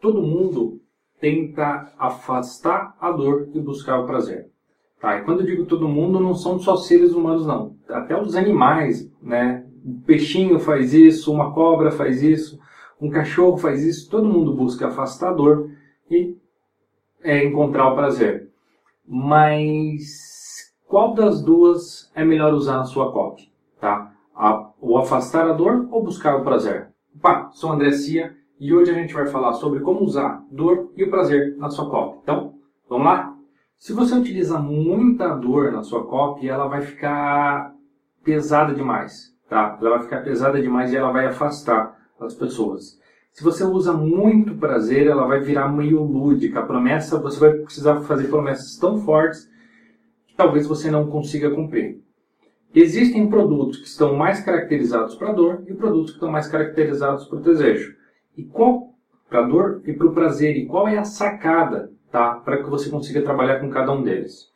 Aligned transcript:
todo 0.00 0.22
mundo 0.22 0.80
tenta 1.20 1.92
afastar 1.98 2.96
a 3.00 3.12
dor 3.12 3.48
e 3.52 3.60
buscar 3.60 3.98
o 4.00 4.06
prazer. 4.06 4.50
Tá? 5.00 5.18
E 5.18 5.22
quando 5.22 5.40
eu 5.40 5.46
digo 5.46 5.66
todo 5.66 5.88
mundo, 5.88 6.18
não 6.18 6.34
são 6.34 6.58
só 6.58 6.76
seres 6.76 7.12
humanos, 7.12 7.46
não. 7.46 7.76
Até 7.88 8.20
os 8.20 8.34
animais, 8.34 9.10
né? 9.22 9.66
Um 9.84 10.00
peixinho 10.00 10.58
faz 10.58 10.92
isso, 10.92 11.32
uma 11.32 11.52
cobra 11.52 11.90
faz 11.90 12.22
isso, 12.22 12.58
um 13.00 13.08
cachorro 13.08 13.56
faz 13.56 13.82
isso. 13.82 14.10
Todo 14.10 14.28
mundo 14.28 14.54
busca 14.54 14.88
afastar 14.88 15.30
a 15.30 15.34
dor 15.34 15.70
e 16.10 16.36
é, 17.22 17.44
encontrar 17.44 17.90
o 17.90 17.94
prazer. 17.94 18.50
Mas 19.06 20.72
qual 20.86 21.14
das 21.14 21.42
duas 21.42 22.10
é 22.14 22.24
melhor 22.24 22.52
usar 22.52 22.76
na 22.76 22.84
sua 22.84 23.10
copy? 23.10 23.50
Tá? 23.80 24.12
A, 24.34 24.70
o 24.80 24.98
afastar 24.98 25.48
a 25.48 25.52
dor 25.52 25.88
ou 25.90 26.02
buscar 26.02 26.36
o 26.36 26.44
prazer? 26.44 26.88
Opa, 27.16 27.50
sou 27.52 27.72
André 27.72 27.92
Cia 27.92 28.36
e 28.60 28.74
hoje 28.74 28.90
a 28.90 28.94
gente 28.94 29.14
vai 29.14 29.26
falar 29.26 29.54
sobre 29.54 29.80
como 29.80 30.02
usar 30.02 30.44
dor 30.50 30.92
e 30.94 31.02
o 31.02 31.10
prazer 31.10 31.56
na 31.56 31.70
sua 31.70 31.88
copy. 31.88 32.18
Então, 32.22 32.54
vamos 32.86 33.06
lá? 33.06 33.34
Se 33.78 33.94
você 33.94 34.14
utiliza 34.14 34.58
muita 34.58 35.34
dor 35.34 35.72
na 35.72 35.82
sua 35.82 36.04
copy, 36.04 36.46
ela 36.46 36.68
vai 36.68 36.82
ficar 36.82 37.74
pesada 38.22 38.74
demais, 38.74 39.34
tá? 39.48 39.78
Ela 39.80 39.96
vai 39.96 40.02
ficar 40.02 40.20
pesada 40.22 40.60
demais 40.60 40.92
e 40.92 40.96
ela 40.96 41.10
vai 41.10 41.24
afastar 41.24 41.98
as 42.20 42.34
pessoas. 42.34 43.00
Se 43.32 43.42
você 43.42 43.64
usa 43.64 43.94
muito 43.94 44.54
prazer, 44.56 45.06
ela 45.06 45.26
vai 45.26 45.40
virar 45.40 45.68
meio 45.68 46.02
lúdica. 46.02 46.60
A 46.60 46.66
promessa, 46.66 47.18
você 47.18 47.40
vai 47.40 47.52
precisar 47.54 48.02
fazer 48.02 48.28
promessas 48.28 48.76
tão 48.76 48.98
fortes 48.98 49.48
que 50.26 50.34
talvez 50.36 50.66
você 50.66 50.90
não 50.90 51.06
consiga 51.06 51.50
cumprir. 51.50 52.02
Existem 52.74 53.26
produtos 53.26 53.78
que 53.78 53.86
estão 53.86 54.14
mais 54.14 54.44
caracterizados 54.44 55.14
para 55.14 55.32
dor 55.32 55.62
e 55.66 55.72
produtos 55.72 56.10
que 56.10 56.16
estão 56.16 56.30
mais 56.30 56.46
caracterizados 56.46 57.24
para 57.24 57.38
o 57.38 57.42
desejo. 57.42 57.98
E 58.36 58.44
qual 58.44 58.94
para 59.28 59.42
dor 59.42 59.82
e 59.86 59.92
para 59.92 60.06
o 60.06 60.12
prazer? 60.12 60.56
E 60.56 60.66
qual 60.66 60.88
é 60.88 60.98
a 60.98 61.04
sacada, 61.04 61.92
tá, 62.10 62.34
para 62.34 62.62
que 62.62 62.70
você 62.70 62.90
consiga 62.90 63.22
trabalhar 63.22 63.60
com 63.60 63.70
cada 63.70 63.92
um 63.92 64.02
deles? 64.02 64.50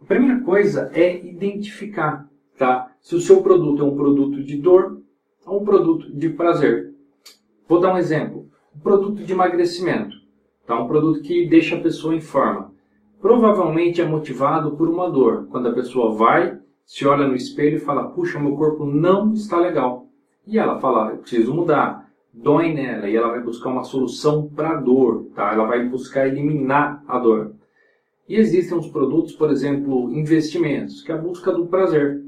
A 0.00 0.04
primeira 0.04 0.40
coisa 0.40 0.90
é 0.94 1.24
identificar, 1.24 2.28
tá, 2.56 2.90
se 3.00 3.14
o 3.14 3.20
seu 3.20 3.42
produto 3.42 3.82
é 3.82 3.86
um 3.86 3.96
produto 3.96 4.42
de 4.42 4.56
dor 4.56 5.00
ou 5.46 5.62
um 5.62 5.64
produto 5.64 6.12
de 6.12 6.28
prazer. 6.30 6.92
Vou 7.68 7.80
dar 7.80 7.94
um 7.94 7.98
exemplo. 7.98 8.48
Um 8.74 8.80
produto 8.80 9.22
de 9.22 9.32
emagrecimento, 9.32 10.16
tá, 10.66 10.80
um 10.80 10.88
produto 10.88 11.20
que 11.20 11.46
deixa 11.46 11.76
a 11.76 11.80
pessoa 11.80 12.14
em 12.14 12.20
forma. 12.20 12.72
Provavelmente 13.20 14.00
é 14.00 14.04
motivado 14.04 14.76
por 14.76 14.88
uma 14.88 15.08
dor. 15.08 15.46
Quando 15.48 15.68
a 15.68 15.72
pessoa 15.72 16.14
vai 16.14 16.58
se 16.84 17.06
olha 17.06 17.26
no 17.26 17.34
espelho 17.34 17.76
e 17.76 17.80
fala: 17.80 18.10
Puxa, 18.10 18.38
meu 18.38 18.56
corpo 18.56 18.84
não 18.84 19.32
está 19.32 19.58
legal. 19.58 20.08
E 20.46 20.58
ela 20.58 20.80
fala: 20.80 21.12
Eu 21.12 21.18
preciso 21.18 21.54
mudar. 21.54 22.10
Dói 22.32 22.72
nela 22.72 23.08
e 23.08 23.14
ela 23.14 23.28
vai 23.28 23.42
buscar 23.42 23.68
uma 23.68 23.84
solução 23.84 24.48
para 24.48 24.70
a 24.70 24.80
dor, 24.80 25.26
tá? 25.34 25.52
Ela 25.52 25.66
vai 25.66 25.86
buscar 25.86 26.26
eliminar 26.26 27.04
a 27.06 27.18
dor. 27.18 27.52
E 28.26 28.36
existem 28.36 28.76
uns 28.76 28.88
produtos, 28.88 29.34
por 29.34 29.50
exemplo, 29.50 30.10
investimentos, 30.14 31.02
que 31.02 31.12
é 31.12 31.14
a 31.14 31.18
busca 31.18 31.52
do 31.52 31.66
prazer, 31.66 32.22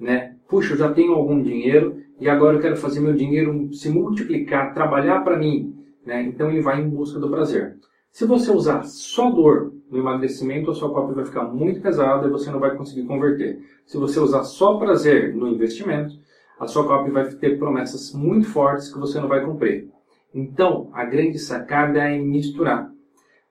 né? 0.00 0.34
Puxa, 0.48 0.72
eu 0.72 0.78
já 0.78 0.92
tenho 0.92 1.12
algum 1.12 1.40
dinheiro 1.40 2.02
e 2.18 2.28
agora 2.28 2.56
eu 2.56 2.60
quero 2.60 2.76
fazer 2.76 2.98
meu 3.00 3.14
dinheiro 3.14 3.72
se 3.72 3.88
multiplicar, 3.88 4.74
trabalhar 4.74 5.20
para 5.20 5.38
mim, 5.38 5.74
né? 6.04 6.22
Então 6.24 6.50
ele 6.50 6.60
vai 6.60 6.80
em 6.80 6.88
busca 6.88 7.20
do 7.20 7.30
prazer. 7.30 7.76
Se 8.10 8.26
você 8.26 8.50
usar 8.50 8.82
só 8.84 9.30
dor 9.30 9.72
no 9.90 9.98
emagrecimento, 9.98 10.70
a 10.70 10.74
sua 10.74 10.92
cópia 10.92 11.14
vai 11.14 11.24
ficar 11.24 11.44
muito 11.44 11.80
pesada 11.80 12.26
e 12.26 12.30
você 12.30 12.50
não 12.50 12.58
vai 12.58 12.76
conseguir 12.76 13.04
converter. 13.06 13.60
Se 13.86 13.96
você 13.98 14.18
usar 14.18 14.42
só 14.42 14.78
prazer 14.78 15.34
no 15.34 15.46
investimento, 15.46 16.14
a 16.58 16.66
sua 16.66 16.86
cópia 16.86 17.12
vai 17.12 17.24
ter 17.34 17.58
promessas 17.58 18.12
muito 18.12 18.46
fortes 18.48 18.92
que 18.92 18.98
você 18.98 19.20
não 19.20 19.28
vai 19.28 19.44
cumprir. 19.44 19.88
Então, 20.34 20.90
a 20.92 21.04
grande 21.04 21.38
sacada 21.38 22.00
é 22.00 22.18
misturar. 22.18 22.90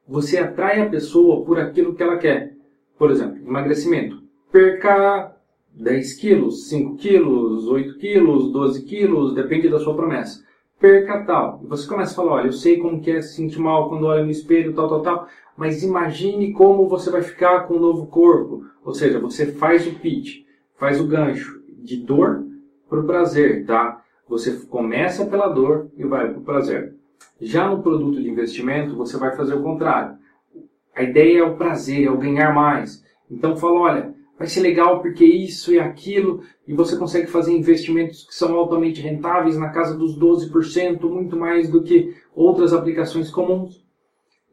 Você 0.07 0.37
atrai 0.37 0.81
a 0.81 0.89
pessoa 0.89 1.45
por 1.45 1.59
aquilo 1.59 1.95
que 1.95 2.03
ela 2.03 2.17
quer. 2.17 2.53
Por 2.97 3.09
exemplo, 3.11 3.37
emagrecimento. 3.45 4.21
Perca 4.51 5.35
10 5.73 6.13
quilos, 6.15 6.69
5 6.69 6.97
quilos, 6.97 7.67
8 7.67 7.97
quilos, 7.97 8.51
12 8.51 8.83
quilos, 8.83 9.33
depende 9.33 9.69
da 9.69 9.79
sua 9.79 9.95
promessa. 9.95 10.43
Perca 10.79 11.23
tal. 11.23 11.61
E 11.63 11.67
você 11.67 11.87
começa 11.87 12.11
a 12.11 12.15
falar, 12.15 12.33
olha, 12.33 12.47
eu 12.47 12.53
sei 12.53 12.77
como 12.77 13.01
que 13.01 13.11
é 13.11 13.21
se 13.21 13.35
sentir 13.35 13.59
mal 13.59 13.89
quando 13.89 14.05
olha 14.05 14.23
no 14.23 14.31
espelho, 14.31 14.73
tal, 14.73 14.89
tal, 14.89 15.01
tal 15.01 15.27
mas 15.55 15.83
imagine 15.83 16.51
como 16.51 16.87
você 16.87 17.09
vai 17.11 17.21
ficar 17.21 17.67
com 17.67 17.75
o 17.75 17.77
um 17.77 17.81
novo 17.81 18.07
corpo. 18.07 18.65
Ou 18.83 18.93
seja, 18.93 19.19
você 19.19 19.51
faz 19.51 19.87
o 19.87 19.99
pitch, 19.99 20.43
faz 20.75 20.99
o 20.99 21.07
gancho 21.07 21.61
de 21.69 21.97
dor 21.97 22.43
para 22.93 23.01
o 23.01 23.05
prazer, 23.05 23.65
tá? 23.65 24.03
Você 24.29 24.51
começa 24.67 25.25
pela 25.25 25.47
dor 25.47 25.89
e 25.97 26.03
vai 26.03 26.29
para 26.29 26.39
o 26.39 26.43
prazer. 26.43 26.93
Já 27.41 27.67
no 27.67 27.81
produto 27.81 28.21
de 28.21 28.29
investimento, 28.29 28.95
você 28.95 29.17
vai 29.17 29.35
fazer 29.35 29.55
o 29.55 29.63
contrário. 29.63 30.15
A 30.95 31.01
ideia 31.01 31.39
é 31.39 31.43
o 31.43 31.55
prazer, 31.55 32.05
é 32.05 32.11
o 32.11 32.17
ganhar 32.17 32.53
mais. 32.53 33.03
Então 33.29 33.57
fala, 33.57 33.79
olha, 33.79 34.15
vai 34.37 34.47
ser 34.47 34.61
legal 34.61 35.01
porque 35.01 35.25
isso 35.25 35.73
e 35.73 35.79
aquilo, 35.79 36.43
e 36.67 36.73
você 36.73 36.95
consegue 36.95 37.25
fazer 37.25 37.57
investimentos 37.57 38.27
que 38.27 38.35
são 38.35 38.55
altamente 38.55 39.01
rentáveis 39.01 39.57
na 39.57 39.69
casa 39.69 39.97
dos 39.97 40.17
12%, 40.19 41.01
muito 41.09 41.35
mais 41.35 41.69
do 41.69 41.81
que 41.81 42.15
outras 42.35 42.73
aplicações 42.73 43.31
comuns. 43.31 43.83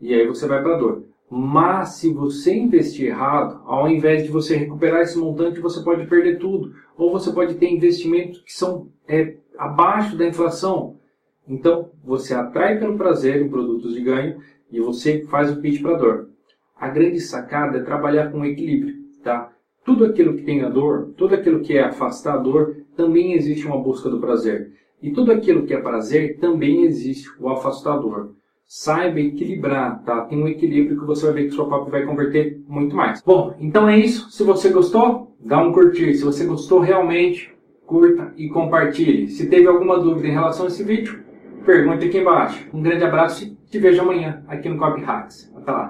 E 0.01 0.15
aí 0.15 0.27
você 0.27 0.47
vai 0.47 0.63
para 0.63 0.77
a 0.77 0.79
dor. 0.79 1.05
Mas 1.33 1.91
se 1.91 2.13
você 2.13 2.53
investir 2.53 3.07
errado, 3.07 3.63
ao 3.65 3.89
invés 3.89 4.25
de 4.25 4.31
você 4.31 4.57
recuperar 4.57 5.03
esse 5.03 5.17
montante, 5.17 5.61
você 5.61 5.81
pode 5.81 6.05
perder 6.09 6.41
tudo. 6.41 6.75
Ou 6.97 7.13
você 7.13 7.31
pode 7.31 7.55
ter 7.55 7.71
investimentos 7.71 8.41
que 8.41 8.53
são 8.53 8.89
é, 9.07 9.37
abaixo 9.57 10.17
da 10.17 10.27
inflação. 10.27 10.97
Então, 11.47 11.93
você 12.03 12.35
atrai 12.35 12.81
pelo 12.81 12.99
prazer 12.99 13.41
em 13.41 13.49
produtos 13.49 13.95
de 13.95 14.01
ganho 14.01 14.41
e 14.73 14.81
você 14.81 15.25
faz 15.27 15.53
o 15.53 15.61
pitch 15.61 15.81
para 15.81 15.97
dor. 15.97 16.31
A 16.77 16.89
grande 16.89 17.21
sacada 17.21 17.79
é 17.79 17.83
trabalhar 17.83 18.33
com 18.33 18.45
equilíbrio, 18.45 18.97
tá? 19.23 19.53
Tudo 19.85 20.07
aquilo 20.07 20.35
que 20.35 20.43
tem 20.43 20.63
a 20.63 20.69
dor, 20.69 21.15
tudo 21.17 21.37
aquilo 21.37 21.61
que 21.61 21.79
é 21.79 21.85
afastar 21.85 22.35
a 22.35 22.39
dor, 22.39 22.77
também 22.97 23.35
existe 23.35 23.65
uma 23.67 23.81
busca 23.81 24.11
do 24.11 24.19
prazer. 24.19 24.73
E 25.01 25.13
tudo 25.13 25.31
aquilo 25.31 25.65
que 25.65 25.75
é 25.75 25.81
prazer, 25.81 26.39
também 26.39 26.83
existe 26.83 27.31
o 27.39 27.49
afastador 27.49 28.33
saiba 28.73 29.19
equilibrar, 29.19 30.01
tá? 30.05 30.21
Tem 30.27 30.41
um 30.41 30.47
equilíbrio 30.47 31.01
que 31.01 31.05
você 31.05 31.27
vai 31.27 31.35
ver 31.35 31.45
que 31.47 31.57
sua 31.57 31.69
copy 31.69 31.91
vai 31.91 32.05
converter 32.05 32.63
muito 32.69 32.95
mais. 32.95 33.21
Bom, 33.21 33.53
então 33.59 33.89
é 33.89 33.99
isso. 33.99 34.31
Se 34.31 34.45
você 34.45 34.69
gostou, 34.69 35.37
dá 35.41 35.61
um 35.61 35.73
curtir. 35.73 36.15
Se 36.15 36.23
você 36.23 36.45
gostou 36.47 36.79
realmente, 36.79 37.53
curta 37.85 38.33
e 38.37 38.49
compartilhe. 38.49 39.27
Se 39.27 39.49
teve 39.49 39.67
alguma 39.67 39.99
dúvida 39.99 40.29
em 40.29 40.33
relação 40.33 40.67
a 40.67 40.69
esse 40.69 40.85
vídeo, 40.85 41.21
pergunte 41.67 42.07
aqui 42.07 42.19
embaixo. 42.19 42.65
Um 42.73 42.81
grande 42.81 43.03
abraço 43.03 43.43
e 43.43 43.57
te 43.69 43.77
vejo 43.81 44.03
amanhã 44.03 44.45
aqui 44.47 44.69
no 44.69 44.79
Copy 44.79 45.03
Hacks. 45.03 45.53
Até 45.57 45.73
lá. 45.73 45.89